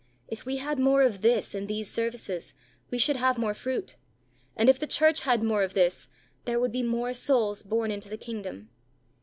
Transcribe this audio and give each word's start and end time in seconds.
If 0.27 0.47
we 0.47 0.57
had 0.57 0.79
more 0.79 1.03
of 1.03 1.21
this 1.21 1.53
in 1.53 1.67
these 1.67 1.87
services, 1.87 2.55
we 2.89 2.97
should 2.97 3.17
have 3.17 3.37
more 3.37 3.53
fruit; 3.53 3.97
and 4.57 4.67
if 4.67 4.79
the 4.79 4.87
church 4.87 5.19
had 5.19 5.43
more 5.43 5.61
of 5.61 5.75
this, 5.75 6.07
there 6.45 6.59
would 6.59 6.71
be 6.71 6.81
more 6.81 7.13
souls 7.13 7.61
born 7.61 7.91
into 7.91 8.09
the 8.09 8.17
kingdom. 8.17 8.69